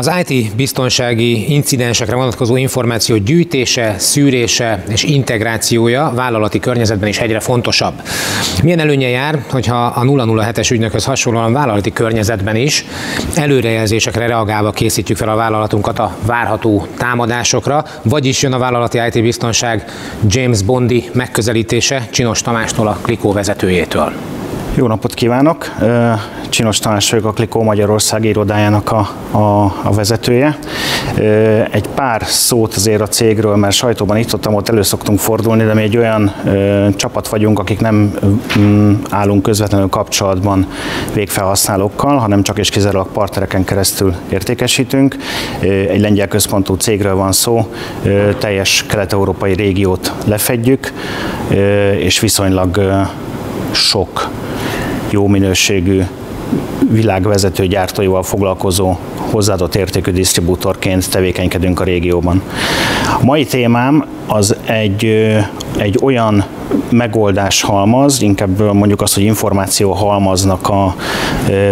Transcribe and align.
Az 0.00 0.10
IT 0.26 0.56
biztonsági 0.56 1.52
incidensekre 1.52 2.16
vonatkozó 2.16 2.56
információ 2.56 3.16
gyűjtése, 3.16 3.94
szűrése 3.98 4.84
és 4.88 5.02
integrációja 5.02 6.12
vállalati 6.14 6.58
környezetben 6.58 7.08
is 7.08 7.18
egyre 7.18 7.40
fontosabb. 7.40 8.02
Milyen 8.62 8.78
előnye 8.78 9.08
jár, 9.08 9.44
hogyha 9.50 9.84
a 9.84 10.02
007-es 10.02 10.72
ügynökhöz 10.72 11.04
hasonlóan 11.04 11.52
vállalati 11.52 11.92
környezetben 11.92 12.56
is 12.56 12.84
előrejelzésekre 13.34 14.26
reagálva 14.26 14.70
készítjük 14.70 15.18
fel 15.18 15.28
a 15.28 15.36
vállalatunkat 15.36 15.98
a 15.98 16.16
várható 16.26 16.86
támadásokra, 16.98 17.84
vagyis 18.02 18.42
jön 18.42 18.52
a 18.52 18.58
vállalati 18.58 18.98
IT 19.06 19.22
biztonság 19.22 19.84
James 20.26 20.62
Bondi 20.62 21.10
megközelítése 21.12 22.08
Csinos 22.10 22.42
Tamástól 22.42 22.86
a 22.86 22.98
Klikó 23.02 23.32
vezetőjétől. 23.32 24.39
Jó 24.80 24.86
napot 24.86 25.14
kívánok! 25.14 25.74
Csinos 26.48 26.78
Tamás 26.78 27.10
vagyok, 27.10 27.26
a 27.26 27.32
Klikó 27.32 27.62
Magyarország 27.62 28.24
irodájának 28.24 28.92
a, 28.92 29.10
a, 29.30 29.64
a 29.82 29.92
vezetője. 29.94 30.58
Egy 31.70 31.88
pár 31.94 32.22
szót 32.24 32.74
azért 32.74 33.00
a 33.00 33.08
cégről, 33.08 33.56
mert 33.56 33.74
sajtóban 33.74 34.16
itt 34.16 34.34
ott, 34.34 34.48
ott 34.48 34.68
elő 34.68 34.82
szoktunk 34.82 35.18
fordulni, 35.18 35.64
de 35.64 35.74
mi 35.74 35.82
egy 35.82 35.96
olyan 35.96 36.34
csapat 36.96 37.28
vagyunk, 37.28 37.58
akik 37.58 37.80
nem 37.80 38.14
mm, 38.58 38.94
állunk 39.10 39.42
közvetlenül 39.42 39.88
kapcsolatban 39.88 40.66
végfelhasználókkal, 41.14 42.16
hanem 42.16 42.42
csak 42.42 42.58
és 42.58 42.70
kizárólag 42.70 43.08
partnereken 43.08 43.64
keresztül 43.64 44.14
értékesítünk. 44.28 45.16
Egy 45.60 46.00
lengyel 46.00 46.28
központú 46.28 46.74
cégről 46.74 47.14
van 47.14 47.32
szó, 47.32 47.66
teljes 48.38 48.84
kelet-európai 48.88 49.52
régiót 49.52 50.12
lefedjük, 50.24 50.92
és 51.98 52.20
viszonylag 52.20 52.80
sok 53.72 54.28
jó 55.10 55.26
minőségű 55.26 56.02
világvezető 56.90 57.66
gyártóival 57.66 58.22
foglalkozó 58.22 58.96
hozzáadott 59.30 59.74
értékű 59.74 60.10
disztribútorként 60.10 61.10
tevékenykedünk 61.10 61.80
a 61.80 61.84
régióban. 61.84 62.42
A 63.20 63.24
mai 63.24 63.44
témám 63.44 64.04
az 64.26 64.56
egy, 64.64 65.04
egy 65.76 65.98
olyan 66.02 66.44
megoldás 66.88 67.62
halmaz, 67.62 68.22
inkább 68.22 68.72
mondjuk 68.72 69.02
azt, 69.02 69.14
hogy 69.14 69.22
információ 69.22 69.92
halmaznak 69.92 70.68
a 70.68 70.94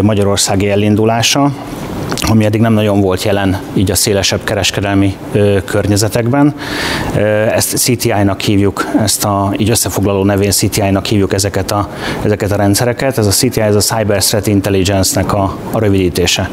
magyarországi 0.03 0.71
elindulása, 0.71 1.53
ami 2.27 2.45
eddig 2.45 2.61
nem 2.61 2.73
nagyon 2.73 3.01
volt 3.01 3.23
jelen 3.23 3.61
így 3.75 3.91
a 3.91 3.95
szélesebb 3.95 4.45
kereskedelmi 4.45 5.17
ö, 5.33 5.59
környezetekben. 5.65 6.55
Ezt 7.55 7.77
CTI-nak 7.77 8.41
hívjuk, 8.41 8.87
ezt 9.03 9.25
a 9.25 9.53
így 9.57 9.71
összefoglaló 9.71 10.25
nevén 10.25 10.51
CTI-nak 10.51 11.07
hívjuk 11.07 11.33
ezeket 11.33 11.71
a, 11.71 11.89
ezeket 12.23 12.53
a 12.53 12.57
rendszereket. 12.57 13.19
Ez 13.19 13.27
a 13.27 13.31
CTI, 13.31 13.61
ez 13.61 13.75
a 13.75 13.81
Cyber 13.81 14.23
Threat 14.23 14.47
Intelligence-nek 14.47 15.33
a, 15.33 15.57
a 15.71 15.79
rövidítése. 15.79 16.51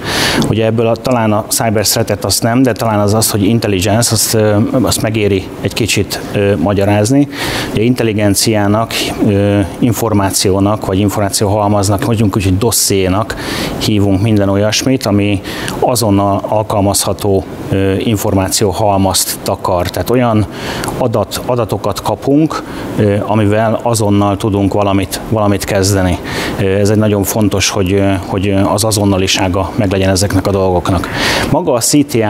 Ugye 0.50 0.66
ebből 0.66 0.88
a, 0.88 0.96
talán 0.96 1.32
a 1.32 1.46
Cyber 1.48 1.86
Threat-et 1.88 2.26
azt 2.26 2.44
nem, 2.44 2.62
de 2.62 2.72
talán 2.72 3.00
az 3.00 3.14
az, 3.14 3.32
hogy 3.32 3.44
intelligence, 3.44 4.14
azt, 4.14 4.38
azt 4.72 5.02
megéri 5.02 5.48
egy 5.62 5.74
kicsit 5.74 6.20
ö, 6.34 6.56
magyarázni. 6.56 7.28
Ugye 7.72 7.82
intelligenciának, 7.82 8.94
ö, 9.28 9.60
információnak, 9.80 10.86
vagy 10.86 11.00
információhalmaznak, 11.00 12.06
mondjuk 12.06 12.36
úgy, 12.36 12.44
hogy 12.44 12.58
dossziénak 12.58 13.36
hívunk 13.78 14.22
minden 14.22 14.50
olyasmit, 14.50 15.06
ami 15.06 15.42
azonnal 15.80 16.42
alkalmazható 16.48 17.44
információ 17.98 18.70
halmazt 18.70 19.40
takar. 19.44 19.90
Tehát 19.90 20.10
olyan 20.10 20.46
adat, 20.98 21.42
adatokat 21.46 22.02
kapunk, 22.02 22.64
amivel 23.26 23.80
azonnal 23.84 24.38
tudunk 24.38 24.74
valamit, 24.74 25.22
valamit 25.30 25.64
kezdeni. 25.64 26.18
Ez 26.58 26.90
egy 26.90 26.98
nagyon 26.98 27.24
fontos, 27.24 27.70
hogy, 27.70 28.04
hogy 28.26 28.56
az 28.74 28.84
azonnalisága 28.84 29.72
meglegyen 29.76 30.10
ezeknek 30.10 30.48
a 30.48 30.52
dolgoknak. 30.52 31.08
Maga 31.52 31.74
a 31.74 31.80
CTI 31.80 32.24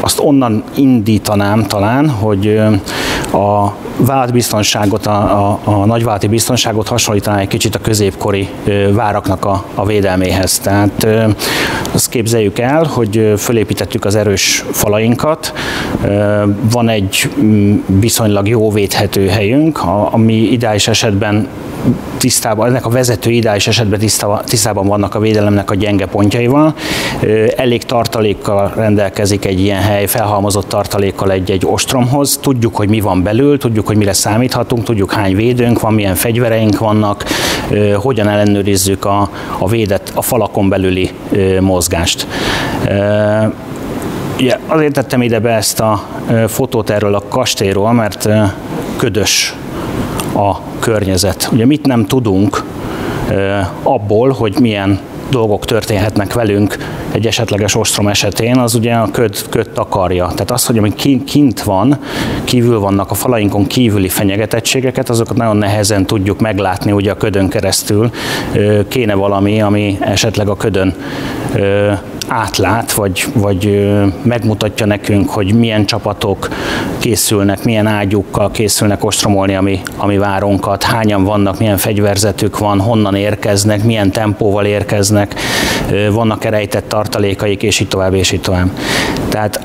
azt 0.00 0.20
onnan 0.20 0.64
indítanám 0.74 1.66
talán, 1.66 2.10
hogy 2.10 2.60
a 3.32 3.74
vállalatbiztonságot, 3.96 5.06
a, 5.06 5.48
a, 5.48 5.58
a 5.64 5.84
nagyvállalati 5.84 6.26
biztonságot 6.26 6.88
hasonlítaná 6.88 7.38
egy 7.38 7.48
kicsit 7.48 7.74
a 7.74 7.78
középkori 7.78 8.48
váraknak 8.90 9.44
a, 9.44 9.64
a 9.74 9.86
védelméhez. 9.86 10.58
Tehát 10.58 11.06
azt 11.92 12.08
képzeljük 12.08 12.58
el, 12.58 12.84
hogy 12.84 13.32
fölépítettük 13.38 14.04
az 14.04 14.14
erős 14.14 14.64
falainkat, 14.70 15.52
van 16.70 16.88
egy 16.88 17.30
viszonylag 17.86 18.48
jó 18.48 18.70
védhető 18.70 19.26
helyünk, 19.26 19.80
ami 20.10 20.34
ideális 20.34 20.88
esetben 20.88 21.48
tisztában, 22.16 22.68
ennek 22.68 22.86
a 22.86 22.88
vezető 22.88 23.30
ideális 23.30 23.66
esetben 23.66 23.98
tisztában, 23.98 24.40
tisztában 24.44 24.86
vannak 24.86 25.14
a 25.14 25.18
védelemnek 25.18 25.70
a 25.70 25.74
gyenge 25.74 26.06
pontjaival. 26.06 26.74
Elég 27.56 27.84
tartalékkal 27.84 28.72
rendelkezik 28.76 29.44
egy 29.44 29.60
ilyen 29.60 29.82
hely, 29.82 30.06
felhalmozott 30.06 30.68
tartalékkal 30.68 31.30
egy-egy 31.30 31.66
ostromhoz. 31.66 32.38
Tudjuk, 32.42 32.76
hogy 32.76 32.88
mi 32.88 33.00
van 33.00 33.21
belül, 33.22 33.58
tudjuk, 33.58 33.86
hogy 33.86 33.96
mire 33.96 34.12
számíthatunk, 34.12 34.84
tudjuk, 34.84 35.12
hány 35.12 35.36
védőnk 35.36 35.80
van, 35.80 35.94
milyen 35.94 36.14
fegyvereink 36.14 36.78
vannak, 36.78 37.24
hogyan 37.94 38.28
ellenőrizzük 38.28 39.04
a, 39.04 39.30
a 39.58 39.68
védett, 39.68 40.12
a 40.14 40.22
falakon 40.22 40.68
belüli 40.68 41.10
mozgást. 41.60 42.26
Ja, 44.38 44.58
azért 44.66 44.92
tettem 44.92 45.22
ide 45.22 45.38
be 45.38 45.50
ezt 45.50 45.80
a 45.80 46.02
fotót 46.46 46.90
erről 46.90 47.14
a 47.14 47.22
kastélyról, 47.28 47.92
mert 47.92 48.28
ködös 48.96 49.56
a 50.34 50.56
környezet. 50.78 51.48
Ugye 51.52 51.66
mit 51.66 51.86
nem 51.86 52.06
tudunk 52.06 52.64
abból, 53.82 54.30
hogy 54.30 54.56
milyen 54.60 55.00
dolgok 55.32 55.64
történhetnek 55.64 56.32
velünk 56.32 56.76
egy 57.12 57.26
esetleges 57.26 57.74
ostrom 57.74 58.08
esetén, 58.08 58.56
az 58.56 58.74
ugye 58.74 58.94
a 58.94 59.10
köd, 59.10 59.48
köd 59.48 59.70
takarja. 59.70 60.26
Tehát 60.26 60.50
az, 60.50 60.66
hogy 60.66 60.78
ami 60.78 60.94
kint 61.24 61.62
van, 61.62 61.98
kívül 62.44 62.80
vannak 62.80 63.10
a 63.10 63.14
falainkon 63.14 63.66
kívüli 63.66 64.08
fenyegetettségeket, 64.08 65.08
azokat 65.08 65.36
nagyon 65.36 65.56
nehezen 65.56 66.06
tudjuk 66.06 66.40
meglátni 66.40 66.92
ugye 66.92 67.10
a 67.10 67.16
ködön 67.16 67.48
keresztül. 67.48 68.10
Kéne 68.88 69.14
valami, 69.14 69.62
ami 69.62 69.98
esetleg 70.00 70.48
a 70.48 70.56
ködön 70.56 70.94
átlát, 72.32 72.92
vagy, 72.92 73.26
vagy 73.34 73.90
megmutatja 74.22 74.86
nekünk, 74.86 75.30
hogy 75.30 75.54
milyen 75.54 75.86
csapatok 75.86 76.48
készülnek, 76.98 77.64
milyen 77.64 77.86
ágyukkal 77.86 78.50
készülnek 78.50 79.04
ostromolni 79.04 79.54
a 79.54 79.60
mi, 79.60 79.80
a 79.96 80.06
mi 80.06 80.18
várunkat, 80.18 80.82
hányan 80.82 81.24
vannak, 81.24 81.58
milyen 81.58 81.76
fegyverzetük 81.76 82.58
van, 82.58 82.80
honnan 82.80 83.14
érkeznek, 83.14 83.84
milyen 83.84 84.10
tempóval 84.12 84.64
érkeznek, 84.64 85.34
vannak-e 86.10 86.50
rejtett 86.50 86.88
tartalékaik, 86.88 87.62
és 87.62 87.80
így 87.80 87.88
tovább, 87.88 88.14
és 88.14 88.32
így 88.32 88.40
tovább. 88.40 88.70
Tehát 89.28 89.60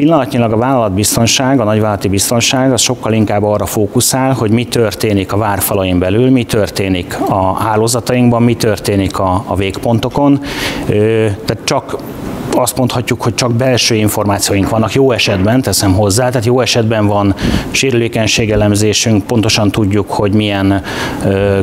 Pillanatnyilag 0.00 0.52
a 0.52 0.56
vállalatbiztonság, 0.56 1.60
a 1.60 1.64
nagyvállalati 1.64 2.08
biztonság 2.08 2.72
az 2.72 2.80
sokkal 2.80 3.12
inkább 3.12 3.42
arra 3.42 3.66
fókuszál, 3.66 4.32
hogy 4.32 4.50
mi 4.50 4.64
történik 4.64 5.32
a 5.32 5.36
várfalain 5.36 5.98
belül, 5.98 6.30
mi 6.30 6.44
történik 6.44 7.20
a 7.28 7.54
hálózatainkban, 7.54 8.42
mi 8.42 8.54
történik 8.54 9.18
a, 9.18 9.44
a 9.46 9.54
végpontokon. 9.54 10.40
Tehát 11.44 11.58
csak 11.64 11.96
azt 12.54 12.76
mondhatjuk, 12.76 13.22
hogy 13.22 13.34
csak 13.34 13.52
belső 13.52 13.94
információink 13.94 14.68
vannak, 14.68 14.92
jó 14.92 15.12
esetben 15.12 15.62
teszem 15.62 15.92
hozzá, 15.92 16.28
tehát 16.28 16.44
jó 16.44 16.60
esetben 16.60 17.06
van 17.06 17.34
sérülékenységelemzésünk, 17.70 19.26
pontosan 19.26 19.70
tudjuk, 19.70 20.10
hogy 20.10 20.32
milyen 20.32 20.82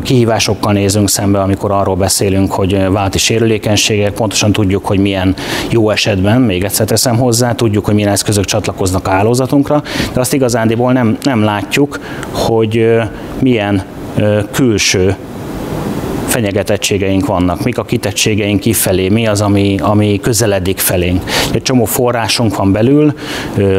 kihívásokkal 0.03 0.73
nézünk 0.73 1.09
szembe, 1.09 1.39
amikor 1.39 1.71
arról 1.71 1.95
beszélünk, 1.95 2.51
hogy 2.51 2.89
válti 2.89 3.17
sérülékenységek, 3.17 4.13
pontosan 4.13 4.51
tudjuk, 4.51 4.85
hogy 4.85 4.99
milyen 4.99 5.35
jó 5.69 5.89
esetben, 5.89 6.41
még 6.41 6.63
egyszer 6.63 6.85
teszem 6.85 7.17
hozzá, 7.17 7.53
tudjuk, 7.53 7.85
hogy 7.85 7.93
milyen 7.93 8.11
eszközök 8.11 8.45
csatlakoznak 8.45 9.07
a 9.07 9.09
hálózatunkra, 9.09 9.83
de 10.13 10.19
azt 10.19 10.33
igazándiból 10.33 10.91
nem, 10.91 11.17
nem 11.21 11.43
látjuk, 11.43 11.99
hogy 12.31 12.97
milyen 13.39 13.83
külső 14.51 15.15
fenyegetettségeink 16.37 17.25
vannak, 17.25 17.63
mik 17.63 17.77
a 17.77 17.83
kitettségeink 17.83 18.59
kifelé, 18.59 19.09
mi 19.09 19.27
az, 19.27 19.41
ami, 19.41 19.77
ami 19.81 20.19
közeledik 20.19 20.77
felénk. 20.77 21.23
Egy 21.53 21.61
csomó 21.61 21.85
forrásunk 21.85 22.55
van 22.55 22.71
belül, 22.71 23.13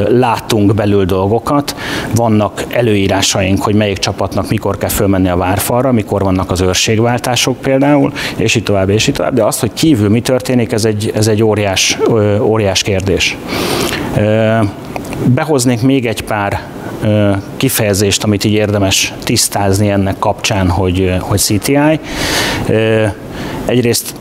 látunk 0.09 0.75
belül 0.75 1.05
dolgokat, 1.05 1.77
vannak 2.15 2.65
előírásaink, 2.69 3.63
hogy 3.63 3.75
melyik 3.75 3.99
csapatnak 3.99 4.49
mikor 4.49 4.79
kell 4.79 4.89
fölmenni 4.89 5.29
a 5.29 5.37
várfalra, 5.37 5.93
mikor 5.93 6.23
vannak 6.23 6.51
az 6.51 6.61
őrségváltások 6.61 7.57
például, 7.61 8.13
és 8.37 8.55
így 8.55 8.63
tovább, 8.63 8.89
és 8.89 9.07
így 9.07 9.15
tovább. 9.15 9.35
De 9.35 9.45
azt, 9.45 9.61
hogy 9.61 9.73
kívül 9.73 10.09
mi 10.09 10.21
történik, 10.21 10.73
ez 10.73 10.85
egy, 10.85 11.13
ez 11.15 11.27
egy 11.27 11.43
óriás, 11.43 11.99
óriás 12.41 12.83
kérdés. 12.83 13.37
Behoznék 15.27 15.83
még 15.83 16.07
egy 16.07 16.23
pár 16.23 16.61
kifejezést, 17.57 18.25
amit 18.25 18.45
így 18.45 18.53
érdemes 18.53 19.15
tisztázni 19.25 19.91
ennek 19.91 20.19
kapcsán, 20.19 20.69
hogy, 20.71 21.15
hogy 21.21 21.39
CTI. 21.39 22.01
Egyrészt 23.65 24.15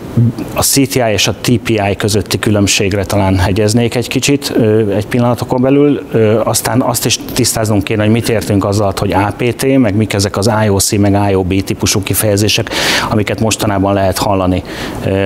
a 0.53 0.61
CTI 0.61 1.11
és 1.11 1.27
a 1.27 1.35
TPI 1.41 1.95
közötti 1.97 2.39
különbségre 2.39 3.05
talán 3.05 3.37
hegyeznék 3.37 3.95
egy 3.95 4.07
kicsit 4.07 4.53
egy 4.95 5.07
pillanatokon 5.07 5.61
belül, 5.61 6.01
aztán 6.43 6.81
azt 6.81 7.05
is 7.05 7.19
tisztáznunk 7.33 7.83
kéne, 7.83 8.03
hogy 8.03 8.11
mit 8.11 8.29
értünk 8.29 8.65
azzal, 8.65 8.93
hogy 8.97 9.13
APT, 9.13 9.77
meg 9.77 9.95
mik 9.95 10.13
ezek 10.13 10.37
az 10.37 10.51
IOC, 10.65 10.91
meg 10.91 11.29
IOB 11.29 11.63
típusú 11.63 12.03
kifejezések, 12.03 12.69
amiket 13.09 13.39
mostanában 13.39 13.93
lehet 13.93 14.17
hallani, 14.17 14.63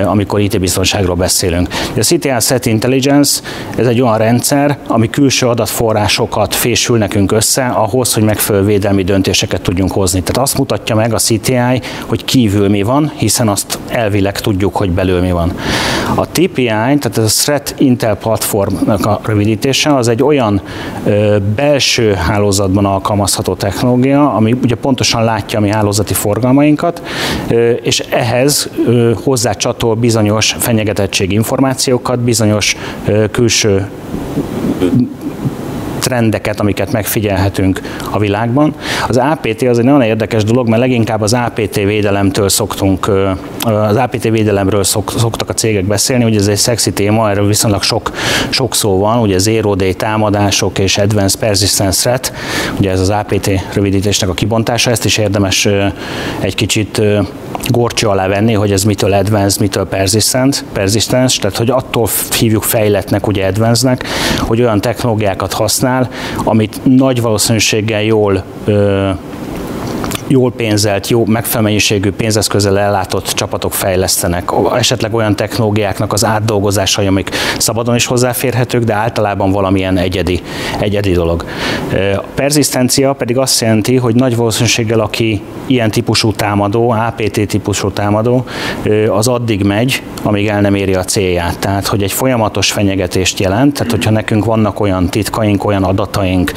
amikor 0.05 0.39
IT-biztonságról 0.39 1.15
beszélünk. 1.15 1.67
A 1.97 1.99
CTI 1.99 2.31
Set 2.39 2.65
Intelligence, 2.65 3.41
ez 3.77 3.87
egy 3.87 4.01
olyan 4.01 4.17
rendszer, 4.17 4.77
ami 4.87 5.09
külső 5.09 5.47
adatforrásokat 5.47 6.55
fésül 6.55 6.97
nekünk 6.97 7.31
össze 7.31 7.65
ahhoz, 7.65 8.13
hogy 8.13 8.23
megfelelő 8.23 8.65
védelmi 8.65 9.03
döntéseket 9.03 9.61
tudjunk 9.61 9.91
hozni. 9.91 10.21
Tehát 10.21 10.41
azt 10.41 10.57
mutatja 10.57 10.95
meg 10.95 11.13
a 11.13 11.17
CTI, 11.17 11.81
hogy 12.05 12.25
kívül 12.25 12.69
mi 12.69 12.81
van, 12.81 13.11
hiszen 13.15 13.47
azt 13.47 13.79
elvileg 13.87 14.39
tudjuk, 14.39 14.75
hogy 14.81 14.91
belül 14.91 15.21
mi 15.21 15.31
van. 15.31 15.51
A 16.15 16.27
TPI, 16.27 16.65
tehát 16.65 17.17
ez 17.17 17.23
a 17.23 17.41
Threat 17.43 17.75
Intel 17.77 18.15
Platformnak 18.15 19.05
a 19.05 19.19
rövidítése, 19.23 19.95
az 19.95 20.07
egy 20.07 20.23
olyan 20.23 20.61
ö, 21.05 21.37
belső 21.55 22.13
hálózatban 22.13 22.85
alkalmazható 22.85 23.53
technológia, 23.55 24.33
ami 24.33 24.55
ugye 24.63 24.75
pontosan 24.75 25.23
látja 25.23 25.59
a 25.59 25.61
mi 25.61 25.69
hálózati 25.69 26.13
forgalmainkat, 26.13 27.01
ö, 27.49 27.69
és 27.69 27.99
ehhez 27.99 28.69
ö, 28.85 29.11
hozzácsatol 29.23 29.95
bizonyos 29.95 30.55
fenyegetettség 30.59 31.31
információkat, 31.31 32.19
bizonyos 32.19 32.75
ö, 33.05 33.25
külső 33.31 33.89
trendeket, 36.11 36.59
amiket 36.59 36.91
megfigyelhetünk 36.91 37.81
a 38.11 38.19
világban. 38.19 38.73
Az 39.07 39.17
APT 39.17 39.61
az 39.61 39.77
egy 39.77 39.85
nagyon 39.85 40.01
érdekes 40.01 40.43
dolog, 40.43 40.67
mert 40.67 40.81
leginkább 40.81 41.21
az 41.21 41.33
APT 41.33 41.75
védelemtől 41.75 42.49
szoktunk, 42.49 43.11
az 43.61 43.95
APT 43.95 44.23
védelemről 44.23 44.83
szok, 44.83 45.13
szoktak 45.17 45.49
a 45.49 45.53
cégek 45.53 45.85
beszélni, 45.85 46.23
hogy 46.23 46.35
ez 46.35 46.47
egy 46.47 46.57
szexi 46.57 46.93
téma, 46.93 47.29
erről 47.29 47.47
viszonylag 47.47 47.83
sok, 47.83 48.11
sok 48.49 48.75
szó 48.75 48.99
van, 48.99 49.19
ugye 49.19 49.37
Zero 49.37 49.75
Day 49.75 49.93
támadások 49.93 50.79
és 50.79 50.97
Advanced 50.97 51.39
Persistence 51.39 52.01
Threat, 52.01 52.33
ugye 52.77 52.91
ez 52.91 52.99
az 52.99 53.09
APT 53.09 53.49
rövidítésnek 53.73 54.29
a 54.29 54.33
kibontása, 54.33 54.91
ezt 54.91 55.05
is 55.05 55.17
érdemes 55.17 55.67
egy 56.39 56.55
kicsit 56.55 57.01
gorcső 57.67 58.07
alá 58.07 58.27
venni, 58.27 58.53
hogy 58.53 58.71
ez 58.71 58.83
mitől 58.83 59.13
advanced, 59.13 59.61
mitől 59.61 59.85
persistent, 59.85 60.65
persistence, 60.73 61.41
tehát 61.41 61.57
hogy 61.57 61.69
attól 61.69 62.07
hívjuk 62.39 62.63
fejletnek, 62.63 63.27
ugye 63.27 63.45
advancednek, 63.45 64.07
hogy 64.39 64.61
olyan 64.61 64.81
technológiákat 64.81 65.53
használ, 65.53 66.00
amit 66.43 66.81
nagy 66.83 67.21
valószínűséggel 67.21 68.03
jól 68.03 68.43
ö, 68.65 69.09
jól 70.31 70.51
pénzelt, 70.51 71.09
jó 71.09 71.25
megfelelő 71.25 71.63
mennyiségű 71.63 72.11
pénzeszközzel 72.11 72.79
ellátott 72.79 73.25
csapatok 73.25 73.73
fejlesztenek, 73.73 74.49
esetleg 74.75 75.13
olyan 75.13 75.35
technológiáknak 75.35 76.13
az 76.13 76.25
átdolgozásai, 76.25 77.07
amik 77.07 77.29
szabadon 77.57 77.95
is 77.95 78.05
hozzáférhetők, 78.05 78.83
de 78.83 78.93
általában 78.93 79.51
valamilyen 79.51 79.97
egyedi, 79.97 80.41
egyedi 80.79 81.11
dolog. 81.11 81.45
A 82.15 82.23
perzisztencia 82.35 83.13
pedig 83.13 83.37
azt 83.37 83.61
jelenti, 83.61 83.95
hogy 83.95 84.15
nagy 84.15 84.35
valószínűséggel, 84.35 84.99
aki 84.99 85.41
ilyen 85.65 85.91
típusú 85.91 86.31
támadó, 86.31 86.89
APT 86.89 87.47
típusú 87.47 87.91
támadó, 87.91 88.45
az 89.09 89.27
addig 89.27 89.63
megy, 89.63 90.03
amíg 90.23 90.47
el 90.47 90.61
nem 90.61 90.75
éri 90.75 90.93
a 90.93 91.03
célját. 91.03 91.59
Tehát, 91.59 91.87
hogy 91.87 92.03
egy 92.03 92.11
folyamatos 92.11 92.71
fenyegetést 92.71 93.39
jelent, 93.39 93.73
tehát 93.73 93.91
hogyha 93.91 94.11
nekünk 94.11 94.45
vannak 94.45 94.79
olyan 94.79 95.09
titkaink, 95.09 95.65
olyan 95.65 95.83
adataink, 95.83 96.51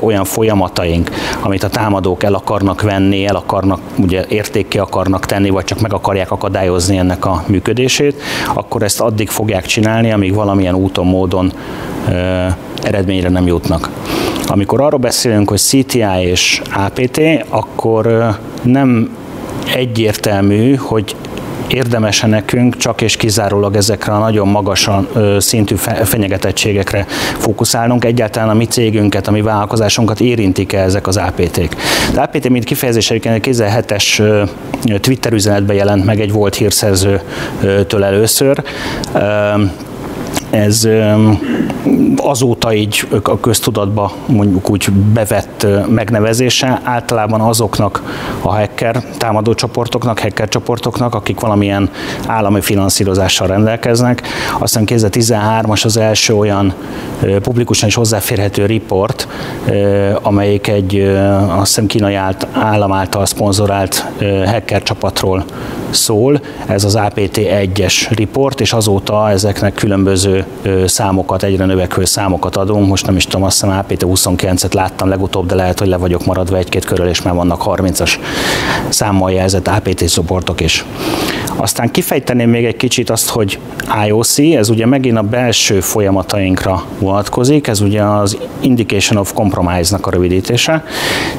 olyan 0.00 0.24
folyamataink, 0.24 1.10
amit 1.40 1.62
a 1.62 1.68
támadók 1.68 2.22
el 2.22 2.34
akarnak 2.34 2.84
venni, 2.86 3.26
el 3.26 3.36
akarnak, 3.36 3.80
ugye 3.96 4.24
értékké 4.28 4.78
akarnak 4.78 5.26
tenni, 5.26 5.50
vagy 5.50 5.64
csak 5.64 5.80
meg 5.80 5.92
akarják 5.92 6.30
akadályozni 6.30 6.96
ennek 6.96 7.24
a 7.24 7.44
működését, 7.46 8.22
akkor 8.54 8.82
ezt 8.82 9.00
addig 9.00 9.28
fogják 9.28 9.66
csinálni, 9.66 10.12
amíg 10.12 10.34
valamilyen 10.34 10.74
úton, 10.74 11.06
módon 11.06 11.52
ö, 12.08 12.46
eredményre 12.82 13.28
nem 13.28 13.46
jutnak. 13.46 13.90
Amikor 14.46 14.80
arról 14.80 15.00
beszélünk, 15.00 15.48
hogy 15.48 15.60
CTI 15.60 16.20
és 16.20 16.62
APT, 16.74 17.20
akkor 17.48 18.36
nem 18.62 19.16
egyértelmű, 19.74 20.74
hogy 20.74 21.16
érdemes 21.68 22.20
nekünk 22.20 22.76
csak 22.76 23.00
és 23.00 23.16
kizárólag 23.16 23.76
ezekre 23.76 24.12
a 24.12 24.18
nagyon 24.18 24.48
magas 24.48 24.90
szintű 25.38 25.74
fenyegetettségekre 26.04 27.06
fókuszálnunk. 27.38 28.04
Egyáltalán 28.04 28.48
a 28.48 28.54
mi 28.54 28.64
cégünket, 28.64 29.28
a 29.28 29.30
mi 29.30 29.40
vállalkozásunkat 29.40 30.20
érintik-e 30.20 30.80
ezek 30.80 31.06
az 31.06 31.16
APT-k. 31.16 31.76
Az 32.10 32.16
APT, 32.16 32.48
mint 32.48 32.64
kifejezés 32.64 33.10
egyébként 33.10 33.46
2007-es 33.46 35.00
Twitter 35.00 35.32
üzenetben 35.32 35.76
jelent 35.76 36.04
meg 36.04 36.20
egy 36.20 36.32
volt 36.32 36.54
hírszerzőtől 36.54 38.04
először 38.04 38.62
ez 40.50 40.88
azóta 42.16 42.74
így 42.74 43.08
a 43.22 43.40
köztudatba 43.40 44.12
mondjuk 44.26 44.70
úgy 44.70 44.90
bevett 44.90 45.66
megnevezése 45.88 46.80
általában 46.84 47.40
azoknak 47.40 48.02
a 48.42 48.54
hacker 48.54 49.04
támadó 49.18 49.54
csoportoknak, 49.54 50.18
hacker 50.18 50.48
csoportoknak, 50.48 51.14
akik 51.14 51.40
valamilyen 51.40 51.90
állami 52.26 52.60
finanszírozással 52.60 53.46
rendelkeznek. 53.46 54.22
Aztán 54.58 54.84
2013-as 54.86 55.84
az 55.84 55.96
első 55.96 56.34
olyan 56.34 56.74
publikusan 57.42 57.88
is 57.88 57.94
hozzáférhető 57.94 58.66
report, 58.66 59.28
amelyik 60.22 60.68
egy 60.68 61.00
azt 61.48 61.66
hiszem 61.66 61.86
kínai 61.86 62.14
állam 62.52 62.92
által 62.92 63.26
szponzorált 63.26 64.06
hacker 64.46 64.82
csapatról 64.82 65.44
szól. 65.90 66.40
Ez 66.66 66.84
az 66.84 66.94
APT 66.94 67.36
1-es 67.36 68.06
report, 68.16 68.60
és 68.60 68.72
azóta 68.72 69.30
ezeknek 69.30 69.74
különböző 69.74 70.44
számokat, 70.86 71.42
egyre 71.42 71.64
növekvő 71.76 72.04
számokat 72.04 72.56
adunk. 72.56 72.88
Most 72.88 73.06
nem 73.06 73.16
is 73.16 73.24
tudom, 73.24 73.42
azt 73.42 73.60
hiszem 73.60 73.78
APT 73.78 74.04
29-et 74.06 74.74
láttam 74.74 75.08
legutóbb, 75.08 75.46
de 75.46 75.54
lehet, 75.54 75.78
hogy 75.78 75.88
le 75.88 75.96
vagyok 75.96 76.26
maradva 76.26 76.56
egy-két 76.56 76.84
körül, 76.84 77.06
és 77.06 77.22
már 77.22 77.34
vannak 77.34 77.62
30-as 77.64 78.12
számmal 78.88 79.32
jelzett 79.32 79.68
APT 79.68 80.12
csoportok 80.12 80.60
is. 80.60 80.84
Aztán 81.56 81.90
kifejteném 81.90 82.50
még 82.50 82.64
egy 82.64 82.76
kicsit 82.76 83.10
azt, 83.10 83.28
hogy 83.28 83.58
IOC, 84.06 84.38
ez 84.38 84.68
ugye 84.68 84.86
megint 84.86 85.16
a 85.16 85.22
belső 85.22 85.80
folyamatainkra 85.80 86.82
vonatkozik, 86.98 87.66
ez 87.66 87.80
ugye 87.80 88.02
az 88.02 88.36
Indication 88.60 89.20
of 89.20 89.32
Compromise-nak 89.32 90.06
a 90.06 90.10
rövidítése. 90.10 90.84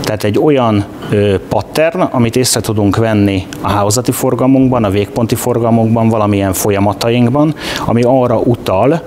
Tehát 0.01 0.23
egy 0.23 0.39
olyan 0.39 0.85
ö, 1.09 1.35
pattern, 1.49 2.01
amit 2.01 2.35
észre 2.35 2.61
tudunk 2.61 2.95
venni 2.95 3.47
a 3.61 3.69
hálózati 3.69 4.11
forgalmunkban, 4.11 4.83
a 4.83 4.89
végponti 4.89 5.35
forgalmunkban, 5.35 6.09
valamilyen 6.09 6.53
folyamatainkban, 6.53 7.55
ami 7.85 8.01
arra 8.03 8.37
utal, 8.37 9.01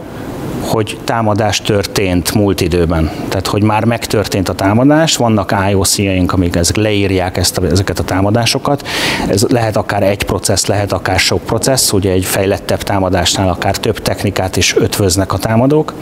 hogy 0.71 0.99
támadás 1.05 1.61
történt 1.61 2.35
múlt 2.35 2.61
időben. 2.61 3.11
Tehát, 3.29 3.47
hogy 3.47 3.63
már 3.63 3.85
megtörtént 3.85 4.49
a 4.49 4.55
támadás, 4.55 5.17
vannak 5.17 5.55
IOC-jaink, 5.71 6.33
amik 6.33 6.57
ezek 6.57 6.77
leírják 6.77 7.37
ezt 7.37 7.59
a, 7.59 7.67
ezeket 7.67 7.99
a 7.99 8.05
támadásokat. 8.05 8.87
Ez 9.29 9.43
lehet 9.43 9.77
akár 9.77 10.03
egy 10.03 10.25
processz, 10.25 10.67
lehet 10.67 10.93
akár 10.93 11.19
sok 11.19 11.41
processz, 11.41 11.93
ugye 11.93 12.13
egy 12.13 12.25
fejlettebb 12.25 12.83
támadásnál 12.83 13.49
akár 13.49 13.77
több 13.77 13.99
technikát 14.03 14.57
is 14.57 14.77
ötvöznek 14.77 15.33
a 15.33 15.39
támadók. 15.39 15.95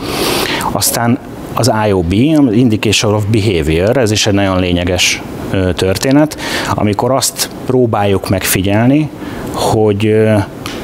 Aztán 0.73 1.19
az 1.55 1.73
IOB, 1.87 2.15
az 2.47 2.53
Indication 2.53 3.15
of 3.15 3.25
Behavior, 3.31 3.97
ez 3.97 4.11
is 4.11 4.27
egy 4.27 4.35
nagyon 4.35 4.61
lényeges 4.61 5.23
történet, 5.75 6.37
amikor 6.75 7.11
azt 7.11 7.51
próbáljuk 7.67 8.29
megfigyelni, 8.29 9.11
hogy 9.53 10.29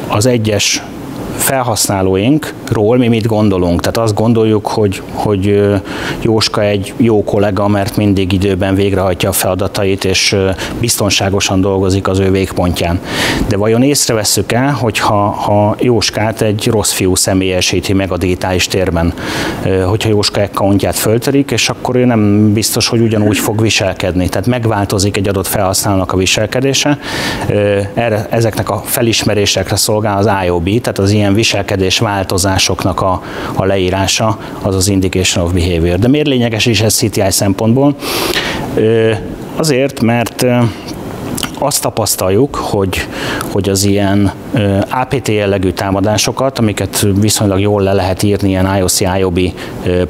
az 0.08 0.26
egyes 0.26 0.82
felhasználóinkról 1.44 2.96
mi 2.96 3.08
mit 3.08 3.26
gondolunk. 3.26 3.80
Tehát 3.80 3.96
azt 3.96 4.14
gondoljuk, 4.14 4.66
hogy, 4.66 5.02
hogy 5.12 5.72
Jóska 6.20 6.62
egy 6.62 6.92
jó 6.96 7.24
kollega, 7.24 7.68
mert 7.68 7.96
mindig 7.96 8.32
időben 8.32 8.74
végrehajtja 8.74 9.28
a 9.28 9.32
feladatait, 9.32 10.04
és 10.04 10.36
biztonságosan 10.80 11.60
dolgozik 11.60 12.08
az 12.08 12.18
ő 12.18 12.30
végpontján. 12.30 13.00
De 13.48 13.56
vajon 13.56 13.82
észrevesszük 13.82 14.52
el, 14.52 14.72
hogy 14.72 14.98
ha, 14.98 15.28
ha 15.30 15.76
Jóskát 15.80 16.40
egy 16.40 16.66
rossz 16.66 16.92
fiú 16.92 17.14
személyesíti 17.14 17.92
meg 17.92 18.12
a 18.12 18.16
digitális 18.16 18.66
térben, 18.66 19.12
hogyha 19.86 20.08
Jóska 20.08 20.40
accountját 20.40 20.96
föltörik, 20.96 21.50
és 21.50 21.68
akkor 21.68 21.96
ő 21.96 22.04
nem 22.04 22.52
biztos, 22.52 22.88
hogy 22.88 23.00
ugyanúgy 23.00 23.38
fog 23.38 23.60
viselkedni. 23.60 24.28
Tehát 24.28 24.46
megváltozik 24.46 25.16
egy 25.16 25.28
adott 25.28 25.46
felhasználónak 25.46 26.12
a 26.12 26.16
viselkedése. 26.16 26.98
Erre, 27.94 28.26
ezeknek 28.30 28.70
a 28.70 28.82
felismerésekre 28.84 29.76
szolgál 29.76 30.18
az 30.18 30.28
IOB, 30.44 30.80
tehát 30.80 30.98
az 30.98 31.10
ilyen 31.10 31.33
viselkedés 31.34 31.98
változásoknak 31.98 33.00
a, 33.00 33.22
a 33.54 33.64
leírása, 33.64 34.38
az 34.62 34.74
az 34.74 34.88
Indication 34.88 35.44
of 35.44 35.52
Behavior. 35.52 35.98
De 35.98 36.08
miért 36.08 36.26
lényeges 36.26 36.66
is 36.66 36.80
ez 36.80 36.94
CTI 36.94 37.30
szempontból? 37.30 37.96
Azért, 39.56 40.00
mert 40.00 40.46
azt 41.58 41.82
tapasztaljuk, 41.82 42.54
hogy, 42.54 43.08
hogy 43.52 43.68
az 43.68 43.84
ilyen 43.84 44.32
APT 44.90 45.28
jellegű 45.28 45.70
támadásokat, 45.70 46.58
amiket 46.58 47.06
viszonylag 47.20 47.60
jól 47.60 47.82
le 47.82 47.92
lehet 47.92 48.22
írni 48.22 48.48
ilyen 48.48 48.76
IOC, 48.76 49.00
IOB 49.00 49.40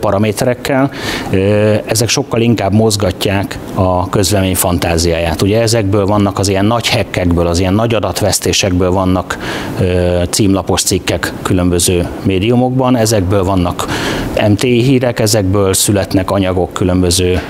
paraméterekkel, 0.00 0.90
ezek 1.86 2.08
sokkal 2.08 2.40
inkább 2.40 2.72
mozgatják 2.72 3.58
a 3.74 4.08
közlemény 4.08 4.56
fantáziáját. 4.56 5.42
Ugye 5.42 5.60
ezekből 5.60 6.06
vannak 6.06 6.38
az 6.38 6.48
ilyen 6.48 6.64
nagy 6.64 6.88
hekkekből, 6.88 7.46
az 7.46 7.58
ilyen 7.58 7.74
nagy 7.74 7.94
adatvesztésekből 7.94 8.90
vannak 8.90 9.38
címlapos 10.30 10.82
cikkek 10.82 11.32
különböző 11.42 12.08
médiumokban, 12.22 12.96
ezekből 12.96 13.44
vannak 13.44 13.86
MTI 14.48 14.82
hírek, 14.82 15.20
ezekből 15.20 15.74
születnek 15.74 16.30
anyagok 16.30 16.72
különböző 16.72 17.40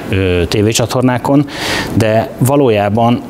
tévécsatornákon, 0.49 1.47
de 1.95 2.31
valójában 2.39 3.23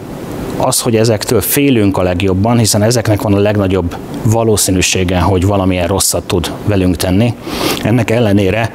az, 0.57 0.81
hogy 0.81 0.97
ezektől 0.97 1.41
félünk 1.41 1.99
a 1.99 2.03
legjobban, 2.03 2.59
hiszen 2.59 2.83
ezeknek 2.83 3.23
van 3.23 3.35
a 3.35 3.39
legnagyobb 3.39 3.97
valószínűsége, 4.23 5.19
hogy 5.19 5.47
valamilyen 5.47 5.87
rosszat 5.87 6.23
tud 6.27 6.53
velünk 6.67 6.97
tenni. 6.97 7.35
Ennek 7.83 8.11
ellenére 8.11 8.71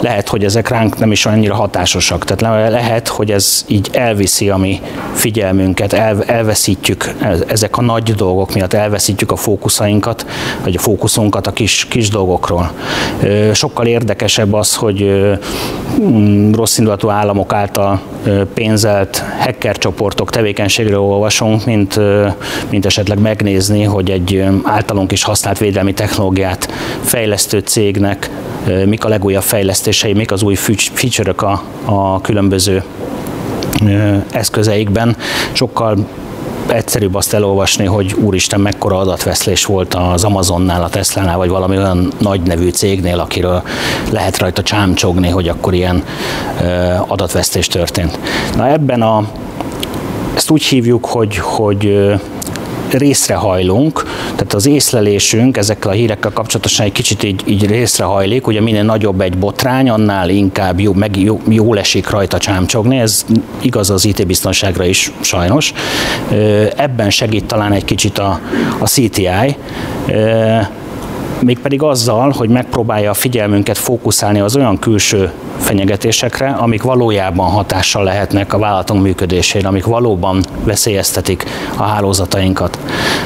lehet, 0.00 0.28
hogy 0.28 0.44
ezek 0.44 0.68
ránk 0.68 0.98
nem 0.98 1.12
is 1.12 1.26
annyira 1.26 1.54
hatásosak. 1.54 2.24
Tehát 2.24 2.70
lehet, 2.70 3.08
hogy 3.08 3.30
ez 3.30 3.64
így 3.68 3.88
elviszi 3.92 4.50
a 4.50 4.56
mi 4.56 4.80
figyelmünket, 5.14 5.92
el, 5.92 6.24
elveszítjük 6.24 7.14
ezek 7.46 7.76
a 7.76 7.82
nagy 7.82 8.14
dolgok 8.14 8.54
miatt, 8.54 8.72
elveszítjük 8.72 9.30
a 9.30 9.36
fókuszainkat, 9.36 10.26
vagy 10.62 10.76
a 10.76 10.80
fókuszunkat 10.80 11.46
a 11.46 11.52
kis, 11.52 11.86
kis 11.88 12.08
dolgokról. 12.08 12.70
Sokkal 13.52 13.86
érdekesebb 13.86 14.52
az, 14.52 14.74
hogy 14.74 15.10
mm, 16.00 16.52
rossz 16.52 16.78
indulatú 16.78 17.08
államok 17.08 17.52
által 17.52 18.00
pénzelt 18.54 19.24
hacker 19.38 19.78
csoportok 19.78 20.30
tevékenységről 20.66 21.10
olvasunk, 21.10 21.64
mint, 21.64 22.00
mint 22.70 22.86
esetleg 22.86 23.18
megnézni, 23.18 23.82
hogy 23.82 24.10
egy 24.10 24.44
általunk 24.62 25.12
is 25.12 25.22
használt 25.22 25.58
védelmi 25.58 25.94
technológiát 25.94 26.72
fejlesztő 27.00 27.58
cégnek 27.58 28.30
mik 28.84 29.04
a 29.04 29.08
legújabb 29.08 29.42
fejlesztései, 29.42 30.12
mik 30.12 30.32
az 30.32 30.42
új 30.42 30.54
feature 30.54 31.30
a, 31.30 31.62
a 31.84 32.20
különböző 32.20 32.82
eszközeikben. 34.30 35.16
Sokkal 35.52 35.96
egyszerűbb 36.66 37.14
azt 37.14 37.34
elolvasni, 37.34 37.84
hogy 37.84 38.12
úristen, 38.12 38.60
mekkora 38.60 38.98
adatveszlés 38.98 39.64
volt 39.64 39.94
az 39.94 40.24
Amazonnál, 40.24 40.82
a 40.82 40.88
Tesla-nál, 40.88 41.36
vagy 41.36 41.48
valami 41.48 41.76
olyan 41.76 42.12
nagy 42.18 42.40
nevű 42.40 42.68
cégnél, 42.68 43.18
akiről 43.18 43.62
lehet 44.10 44.38
rajta 44.38 44.62
csámcsogni, 44.62 45.28
hogy 45.28 45.48
akkor 45.48 45.74
ilyen 45.74 46.04
adatvesztés 47.06 47.66
történt. 47.66 48.18
Na 48.56 48.68
ebben 48.68 49.02
a 49.02 49.24
ezt 50.36 50.50
úgy 50.50 50.62
hívjuk, 50.62 51.06
hogy, 51.06 51.36
hogy 51.36 52.14
részrehajlunk, 52.90 54.02
tehát 54.34 54.54
az 54.54 54.66
észlelésünk 54.66 55.56
ezekkel 55.56 55.90
a 55.90 55.94
hírekkel 55.94 56.32
kapcsolatosan 56.32 56.86
egy 56.86 56.92
kicsit 56.92 57.22
így, 57.22 57.42
így 57.46 57.66
részrehajlik, 57.66 58.46
ugye 58.46 58.60
minél 58.60 58.82
nagyobb 58.82 59.20
egy 59.20 59.38
botrány, 59.38 59.90
annál 59.90 60.28
inkább 60.28 60.80
jó, 60.80 60.92
meg 60.92 61.16
jó, 61.16 61.40
jól 61.48 61.78
esik 61.78 62.10
rajta 62.10 62.38
csámcsogni, 62.38 62.98
ez 62.98 63.24
igaz 63.60 63.90
az 63.90 64.04
IT-biztonságra 64.04 64.84
is 64.84 65.12
sajnos. 65.20 65.72
Ebben 66.76 67.10
segít 67.10 67.44
talán 67.44 67.72
egy 67.72 67.84
kicsit 67.84 68.18
a, 68.18 68.40
a 68.78 68.86
CTI, 68.86 69.56
mégpedig 71.46 71.82
azzal, 71.82 72.30
hogy 72.30 72.48
megpróbálja 72.48 73.10
a 73.10 73.14
figyelmünket 73.14 73.78
fókuszálni 73.78 74.40
az 74.40 74.56
olyan 74.56 74.78
külső 74.78 75.30
fenyegetésekre, 75.58 76.48
amik 76.50 76.82
valójában 76.82 77.50
hatással 77.50 78.04
lehetnek 78.04 78.52
a 78.52 78.58
vállalatunk 78.58 79.02
működésére, 79.02 79.68
amik 79.68 79.84
valóban 79.84 80.42
veszélyeztetik 80.64 81.44
a 81.76 81.82
hálózatainkat. 81.82 82.78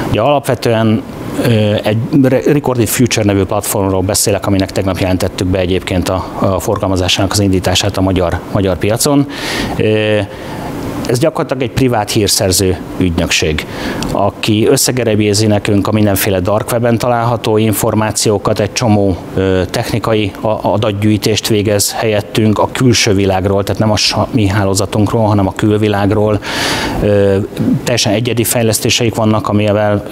Ugye 0.09 0.21
alapvetően 0.21 1.03
egy 1.83 1.99
Recorded 2.47 2.89
Future 2.89 3.25
nevű 3.25 3.43
platformról 3.43 4.03
beszélek, 4.03 4.47
aminek 4.47 4.71
tegnap 4.71 4.99
jelentettük 4.99 5.47
be 5.47 5.59
egyébként 5.59 6.09
a, 6.09 6.25
a 6.39 6.59
forgalmazásának 6.59 7.33
az 7.33 7.41
indítását 7.41 7.97
a 7.97 8.01
magyar, 8.01 8.41
magyar 8.53 8.77
piacon. 8.79 9.27
Ez 11.07 11.19
gyakorlatilag 11.19 11.63
egy 11.63 11.71
privát 11.71 12.11
hírszerző 12.11 12.79
ügynökség, 12.99 13.67
aki 14.13 14.67
összegerebézi 14.67 15.47
nekünk 15.47 15.87
a 15.87 15.93
mindenféle 15.93 16.41
dark 16.41 16.71
webben 16.73 16.99
található 16.99 17.57
információkat, 17.57 18.61
egy 18.61 18.73
csomó 18.73 19.17
technikai 19.71 20.33
adatgyűjtést 20.63 21.49
végez 21.49 21.93
helyettünk 21.93 22.59
a 22.59 22.69
külső 22.73 23.15
világról, 23.15 23.65
tehát 23.65 23.81
nem 23.81 23.91
a 23.91 24.29
mi 24.31 24.47
hálózatunkról, 24.47 25.27
hanem 25.27 25.47
a 25.47 25.53
külvilágról. 25.57 26.41
Teljesen 27.85 28.13
egyedi 28.13 28.45
fejlesztéseik 28.45 29.15
vannak, 29.15 29.49
amivel 29.49 30.09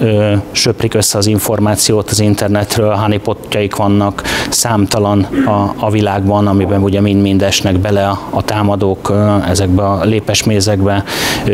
söprik 0.50 0.94
össze 0.94 1.18
az 1.18 1.26
információt 1.26 2.10
az 2.10 2.20
internetről, 2.20 2.94
honeypotjaik 2.94 3.76
vannak, 3.76 4.22
számtalan 4.48 5.22
a, 5.46 5.74
a 5.76 5.90
világban, 5.90 6.46
amiben 6.46 6.82
ugye 6.82 7.00
mind-mind 7.00 7.42
esnek 7.42 7.78
bele 7.78 8.08
a, 8.08 8.20
a 8.30 8.42
támadók 8.42 9.12
ezekbe 9.48 9.82
a 9.82 10.04
lépesmézekbe, 10.04 10.77
években. 10.78 11.04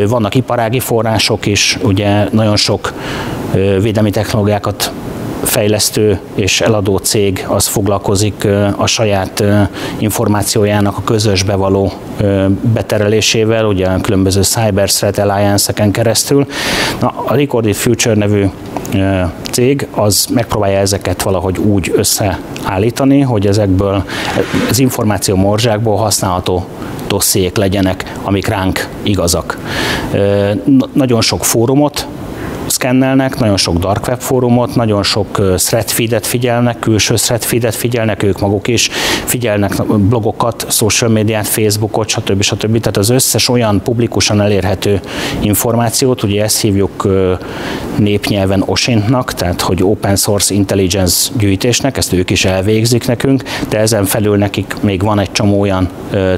Vannak 0.09 0.35
iparági 0.35 0.79
források 0.79 1.45
is, 1.45 1.77
ugye 1.83 2.27
nagyon 2.31 2.55
sok 2.55 2.93
védelmi 3.81 4.09
technológiákat 4.09 4.91
fejlesztő 5.43 6.19
és 6.35 6.61
eladó 6.61 6.97
cég 6.97 7.45
az 7.47 7.67
foglalkozik 7.67 8.47
a 8.77 8.85
saját 8.85 9.43
információjának 9.97 10.97
a 10.97 11.03
közösbe 11.03 11.55
való 11.55 11.91
beterelésével, 12.73 13.65
ugye 13.65 13.87
különböző 14.01 14.41
Cyber 14.41 14.89
Threat 14.89 15.17
Alliance-eken 15.17 15.91
keresztül. 15.91 16.45
Na, 16.99 17.13
a 17.25 17.35
Recorded 17.35 17.73
Future 17.75 18.15
nevű 18.15 18.45
cég 19.51 19.87
az 19.91 20.27
megpróbálja 20.33 20.79
ezeket 20.79 21.21
valahogy 21.21 21.57
úgy 21.57 21.93
összeállítani, 21.95 23.21
hogy 23.21 23.47
ezekből 23.47 24.03
az 24.69 24.79
információ 24.79 25.35
morzsákból 25.35 25.97
használható 25.97 26.65
dossziék 27.15 27.57
legyenek, 27.57 28.13
amik 28.23 28.47
ránk 28.47 28.89
igazak. 29.03 29.57
Nagyon 30.93 31.21
sok 31.21 31.43
fórumot 31.45 32.07
szkennelnek, 32.75 33.39
nagyon 33.39 33.57
sok 33.57 33.77
dark 33.77 34.07
web 34.07 34.19
fórumot, 34.19 34.75
nagyon 34.75 35.03
sok 35.03 35.31
thread 35.55 35.89
feedet 35.89 36.25
figyelnek, 36.25 36.79
külső 36.79 37.15
thread 37.15 37.43
feedet 37.43 37.75
figyelnek, 37.75 38.23
ők 38.23 38.39
maguk 38.39 38.67
is 38.67 38.89
figyelnek 39.25 39.83
blogokat, 39.85 40.65
social 40.69 41.09
médiát, 41.09 41.47
Facebookot, 41.47 42.09
stb. 42.09 42.41
stb. 42.41 42.79
Tehát 42.79 42.97
az 42.97 43.09
összes 43.09 43.49
olyan 43.49 43.81
publikusan 43.83 44.41
elérhető 44.41 44.99
információt, 45.39 46.23
ugye 46.23 46.43
ezt 46.43 46.61
hívjuk 46.61 47.07
népnyelven 47.95 48.63
OSINT-nak, 48.65 49.33
tehát 49.33 49.61
hogy 49.61 49.83
Open 49.83 50.15
Source 50.15 50.53
Intelligence 50.53 51.31
gyűjtésnek, 51.37 51.97
ezt 51.97 52.13
ők 52.13 52.29
is 52.29 52.45
elvégzik 52.45 53.07
nekünk, 53.07 53.43
de 53.69 53.77
ezen 53.77 54.05
felül 54.05 54.37
nekik 54.37 54.75
még 54.81 55.01
van 55.01 55.19
egy 55.19 55.31
csomó 55.31 55.59
olyan 55.59 55.89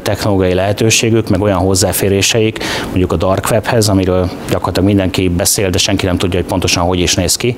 technológiai 0.01 0.53
lehetőségük, 0.53 1.29
meg 1.29 1.41
olyan 1.41 1.59
hozzáféréseik, 1.59 2.63
mondjuk 2.85 3.11
a 3.11 3.15
dark 3.15 3.47
webhez, 3.51 3.89
amiről 3.89 4.29
gyakorlatilag 4.49 4.87
mindenki 4.87 5.29
beszél, 5.29 5.69
de 5.69 5.77
senki 5.77 6.05
nem 6.05 6.17
nem 6.17 6.26
tudja, 6.27 6.41
hogy 6.41 6.49
pontosan 6.49 6.83
hogy 6.83 6.99
is 6.99 7.15
néz 7.15 7.35
ki, 7.35 7.55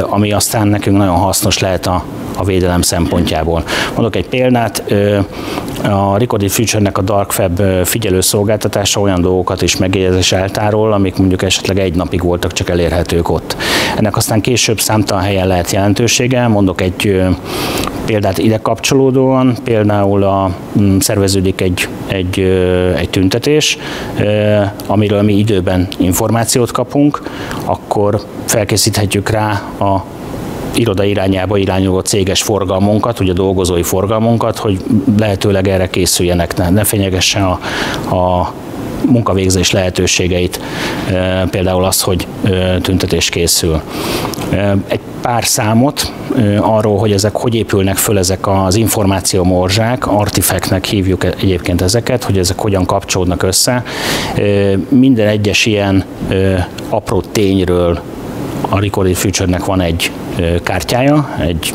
ami 0.00 0.32
aztán 0.32 0.68
nekünk 0.68 0.96
nagyon 0.96 1.14
hasznos 1.14 1.58
lehet 1.58 1.86
a, 1.86 2.04
a 2.36 2.44
védelem 2.44 2.82
szempontjából. 2.82 3.64
Mondok 3.94 4.16
egy 4.16 4.28
példát, 4.28 4.84
a 5.82 6.18
Recorded 6.18 6.50
Future-nek 6.50 6.98
a 6.98 7.02
Dark 7.02 7.34
Web 7.38 7.62
figyelő 7.84 8.20
szolgáltatása 8.20 9.00
olyan 9.00 9.20
dolgokat 9.20 9.62
is 9.62 9.76
megjegyzés 9.76 10.32
eltárol, 10.32 10.92
amik 10.92 11.16
mondjuk 11.16 11.42
esetleg 11.42 11.78
egy 11.78 11.94
napig 11.94 12.22
voltak 12.22 12.52
csak 12.52 12.68
elérhetők 12.68 13.28
ott. 13.28 13.56
Ennek 13.96 14.16
aztán 14.16 14.40
később 14.40 14.80
számtalan 14.80 15.22
helyen 15.22 15.46
lehet 15.46 15.70
jelentősége. 15.70 16.46
Mondok 16.46 16.80
egy 16.80 17.22
példát 18.06 18.38
ide 18.38 18.58
kapcsolódóan, 18.58 19.56
például 19.64 20.22
a, 20.22 20.50
mm, 20.78 20.98
szerveződik 20.98 21.60
egy, 21.60 21.88
egy, 22.06 22.40
egy 22.96 23.10
tüntetés, 23.10 23.78
amiről 24.86 25.22
mi 25.22 25.32
időben 25.38 25.88
információt 25.98 26.70
kapunk, 26.70 27.22
akkor 27.76 28.20
felkészíthetjük 28.44 29.28
rá 29.28 29.50
a 29.78 30.04
iroda 30.74 31.04
irányába 31.04 31.56
irányuló 31.56 32.00
céges 32.00 32.42
forgalmunkat, 32.42 33.20
ugye 33.20 33.32
dolgozói 33.32 33.82
forgalmunkat, 33.82 34.58
hogy 34.58 34.80
lehetőleg 35.18 35.68
erre 35.68 35.88
készüljenek, 35.88 36.56
ne, 36.56 36.70
ne 36.70 36.84
fenyegesse 36.84 37.44
a, 37.44 37.60
a 38.16 38.52
munkavégzés 39.04 39.70
lehetőségeit, 39.70 40.60
például 41.50 41.84
az, 41.84 42.00
hogy 42.00 42.26
tüntetés 42.82 43.28
készül. 43.28 43.80
Egy 44.88 45.00
pár 45.20 45.44
számot 45.44 46.12
arról, 46.60 46.98
hogy 46.98 47.12
ezek 47.12 47.36
hogy 47.36 47.54
épülnek 47.54 47.96
föl 47.96 48.18
ezek 48.18 48.46
az 48.46 48.74
információ 48.74 49.44
morzsák, 49.44 50.06
artifactnek 50.06 50.84
hívjuk 50.84 51.24
egyébként 51.24 51.80
ezeket, 51.80 52.24
hogy 52.24 52.38
ezek 52.38 52.58
hogyan 52.58 52.86
kapcsolódnak 52.86 53.42
össze. 53.42 53.84
Minden 54.88 55.26
egyes 55.26 55.66
ilyen 55.66 56.04
apró 56.88 57.20
tényről 57.32 58.00
a 58.68 58.80
Recorded 58.80 59.14
Future-nek 59.14 59.64
van 59.64 59.80
egy 59.80 60.10
kártyája, 60.62 61.36
egy 61.40 61.72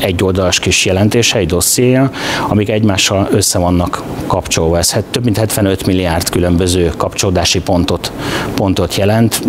egyoldalas 0.00 0.58
kis 0.58 0.84
jelentése, 0.84 1.38
egy 1.38 1.46
dossziéja, 1.46 2.10
amik 2.48 2.68
egymással 2.68 3.28
össze 3.30 3.58
vannak 3.58 4.02
kapcsolva. 4.26 4.78
Ez 4.78 4.96
több 5.10 5.24
mint 5.24 5.36
75 5.36 5.86
milliárd 5.86 6.28
különböző 6.28 6.92
kapcsolódási 6.96 7.60
pontot, 7.60 8.12
pontot 8.54 8.94
jelent, 8.94 9.42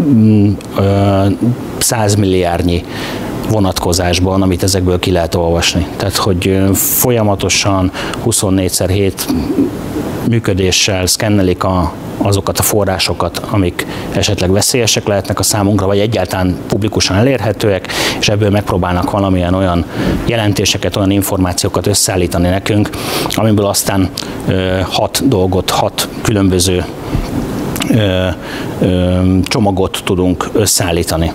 100 1.77 2.15
mm, 2.15 2.19
milliárdnyi 2.19 2.83
vonatkozásban, 3.49 4.41
amit 4.41 4.63
ezekből 4.63 4.99
ki 4.99 5.11
lehet 5.11 5.35
olvasni. 5.35 5.87
Tehát, 5.97 6.15
hogy 6.15 6.61
folyamatosan 6.73 7.91
24x7 8.25 9.13
működéssel 10.29 11.05
szkennelik 11.05 11.63
a, 11.63 11.93
azokat 12.17 12.59
a 12.59 12.63
forrásokat, 12.63 13.41
amik 13.49 13.85
esetleg 14.11 14.51
veszélyesek 14.51 15.07
lehetnek 15.07 15.39
a 15.39 15.43
számunkra, 15.43 15.85
vagy 15.85 15.99
egyáltalán 15.99 16.57
publikusan 16.67 17.17
elérhetőek, 17.17 17.87
és 18.19 18.29
ebből 18.29 18.49
megpróbálnak 18.49 19.11
valamilyen 19.11 19.53
olyan 19.53 19.85
jelentéseket, 20.25 20.95
olyan 20.95 21.11
információkat 21.11 21.87
összeállítani 21.87 22.49
nekünk, 22.49 22.89
amiből 23.35 23.65
aztán 23.65 24.09
hat 24.83 25.27
dolgot, 25.27 25.69
hat 25.69 26.07
különböző 26.21 26.85
csomagot 29.43 30.01
tudunk 30.03 30.49
összeállítani. 30.53 31.31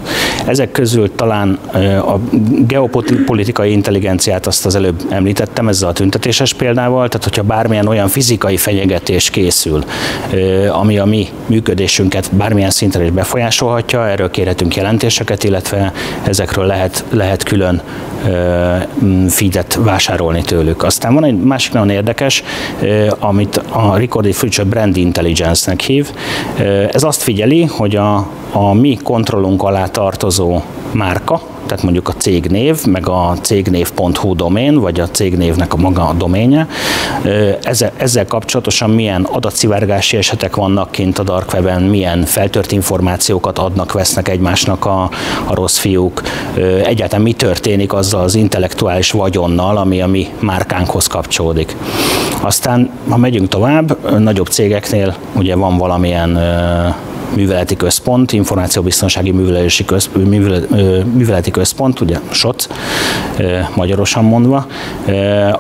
Ezek 0.47 0.71
közül 0.71 1.15
talán 1.15 1.59
a 2.07 2.19
geopolitikai 2.67 3.73
intelligenciát 3.73 4.47
azt 4.47 4.67
az 4.67 4.75
előbb 4.75 5.03
említettem 5.09 5.69
ezzel 5.69 5.89
a 5.89 5.93
tüntetéses 5.93 6.53
példával, 6.53 7.09
tehát 7.09 7.25
hogyha 7.25 7.43
bármilyen 7.43 7.87
olyan 7.87 8.09
fizikai 8.09 8.57
fenyegetés 8.57 9.31
készül, 9.31 9.85
ami 10.71 10.99
a 10.99 11.05
mi 11.05 11.29
működésünket 11.47 12.35
bármilyen 12.35 12.71
szinten 12.71 13.03
is 13.03 13.11
befolyásolhatja, 13.11 14.09
erről 14.09 14.31
kérhetünk 14.31 14.77
jelentéseket, 14.77 15.45
illetve 15.45 15.93
ezekről 16.23 16.67
lehet, 16.67 17.05
lehet 17.11 17.43
külön 17.43 17.83
feedet 19.29 19.79
vásárolni 19.83 20.43
tőlük. 20.43 20.83
Aztán 20.83 21.15
van 21.15 21.25
egy 21.25 21.39
másik 21.39 21.73
nagyon 21.73 21.91
érdekes, 21.91 22.43
amit 23.19 23.57
a 23.57 23.97
Recorded 23.97 24.33
Future 24.33 24.69
Brand 24.69 24.97
Intelligence-nek 24.97 25.81
hív. 25.81 26.11
Ez 26.93 27.03
azt 27.03 27.23
figyeli, 27.23 27.65
hogy 27.65 27.97
a, 27.97 28.27
a 28.53 28.73
mi 28.73 28.99
kontrollunk 29.03 29.63
alá 29.63 29.87
tartozó 29.87 30.61
márka, 30.93 31.41
tehát 31.69 31.85
mondjuk 31.85 32.09
a 32.09 32.13
cégnév, 32.13 32.85
meg 32.87 33.09
a 33.09 33.37
cégnév.hu 33.41 34.35
domén, 34.35 34.75
vagy 34.81 35.01
a 35.01 35.09
cégnévnek 35.09 35.75
a 35.75 35.77
maga 35.77 36.09
a 36.09 36.13
doménye. 36.13 36.69
Ezzel, 37.63 37.93
ezzel 37.97 38.27
kapcsolatosan 38.27 38.91
milyen 38.91 39.25
adatszivárgási 39.25 40.17
esetek 40.17 40.57
vannak 40.57 40.91
kint 40.91 41.19
a 41.19 41.23
dark 41.23 41.53
weben, 41.53 41.83
milyen 41.83 42.25
feltört 42.25 42.73
információkat 42.73 43.59
adnak, 43.59 43.93
vesznek 43.93 44.29
egymásnak 44.29 44.85
a, 44.85 45.03
a 45.45 45.55
rossz 45.55 45.79
fiúk, 45.79 46.23
egyáltalán 46.85 47.25
mi 47.25 47.33
történik 47.33 47.93
azzal 47.93 48.23
az 48.23 48.35
intellektuális 48.35 49.11
vagyonnal, 49.11 49.77
ami 49.77 50.01
a 50.01 50.07
mi 50.07 50.29
márkánkhoz 50.39 51.07
kapcsolódik. 51.07 51.77
Aztán, 52.41 52.91
ha 53.09 53.17
megyünk 53.17 53.49
tovább, 53.49 54.19
nagyobb 54.19 54.47
cégeknél 54.47 55.17
ugye 55.35 55.55
van 55.55 55.77
valamilyen 55.77 56.39
műveleti 57.35 57.77
központ, 57.77 58.33
információbiztonsági 58.33 59.31
művelési 59.31 59.85
köz, 59.85 60.11
művel, 60.13 60.61
műveleti 61.13 61.51
központ, 61.51 62.01
ugye 62.01 62.19
SOC, 62.31 62.67
magyarosan 63.75 64.25
mondva, 64.25 64.67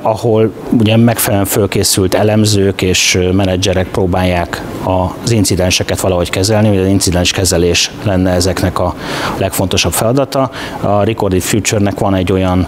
ahol 0.02 0.52
ugye 0.78 0.96
megfelelően 0.96 1.48
fölkészült 1.48 2.14
elemzők 2.14 2.82
és 2.82 3.18
menedzserek 3.32 3.86
próbálják 3.88 4.62
az 4.84 5.30
incidenseket 5.30 6.00
valahogy 6.00 6.30
kezelni, 6.30 6.68
hogy 6.68 6.78
az 6.78 6.86
incidens 6.86 7.30
kezelés 7.30 7.90
lenne 8.02 8.30
ezeknek 8.30 8.78
a 8.78 8.94
legfontosabb 9.36 9.92
feladata. 9.92 10.50
A 10.80 11.02
Recorded 11.02 11.40
Future-nek 11.40 11.98
van 11.98 12.14
egy 12.14 12.32
olyan 12.32 12.66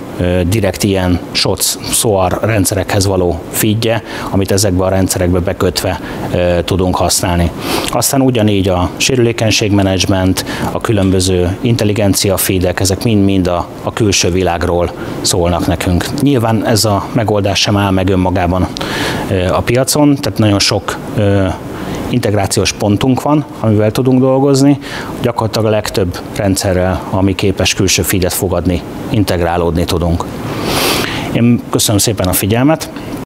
direkt 0.48 0.84
ilyen 0.84 1.20
SOC, 1.32 1.78
SOAR 1.92 2.38
rendszerekhez 2.42 3.06
való 3.06 3.40
feedje, 3.50 4.02
amit 4.30 4.50
ezekbe 4.50 4.84
a 4.84 4.88
rendszerekbe 4.88 5.38
bekötve 5.38 6.00
tudunk 6.64 6.96
használni. 6.96 7.50
Aztán 7.90 8.20
ugyanígy 8.20 8.68
a 8.96 9.00
sérülékenységmenedzsment, 9.00 10.44
a 10.72 10.80
különböző 10.80 11.56
intelligencia 11.60 12.36
feedek, 12.36 12.80
ezek 12.80 13.04
mind-mind 13.04 13.46
a, 13.46 13.68
a 13.82 13.92
külső 13.92 14.30
világról 14.30 14.90
szólnak 15.20 15.66
nekünk. 15.66 16.04
Nyilván 16.22 16.66
ez 16.66 16.84
a 16.84 17.06
megoldás 17.12 17.60
sem 17.60 17.76
áll 17.76 17.90
meg 17.90 18.08
önmagában 18.08 18.66
a 19.52 19.60
piacon, 19.60 20.16
tehát 20.16 20.38
nagyon 20.38 20.58
sok 20.58 20.96
integrációs 22.10 22.72
pontunk 22.72 23.22
van, 23.22 23.44
amivel 23.60 23.90
tudunk 23.90 24.20
dolgozni, 24.20 24.78
gyakorlatilag 25.22 25.66
a 25.66 25.70
legtöbb 25.70 26.18
rendszerrel, 26.36 27.02
ami 27.10 27.34
képes 27.34 27.74
külső 27.74 28.02
feedet 28.02 28.32
fogadni, 28.32 28.82
integrálódni 29.10 29.84
tudunk. 29.84 30.24
Én 31.32 31.60
köszönöm 31.70 32.00
szépen 32.00 32.28
a 32.28 32.32
figyelmet, 32.32 32.90